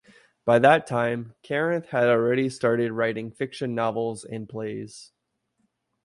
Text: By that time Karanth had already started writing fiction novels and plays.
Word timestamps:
By 0.45 0.57
that 0.57 0.87
time 0.87 1.35
Karanth 1.43 1.89
had 1.89 2.07
already 2.07 2.49
started 2.49 2.91
writing 2.91 3.29
fiction 3.29 3.75
novels 3.75 4.25
and 4.25 4.49
plays. 4.49 5.11